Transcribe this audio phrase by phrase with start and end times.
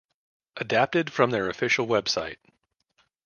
[0.57, 2.37] Adapted from their official website.